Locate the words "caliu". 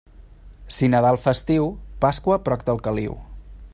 2.89-3.15